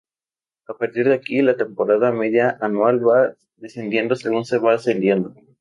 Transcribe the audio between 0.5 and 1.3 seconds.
A partir de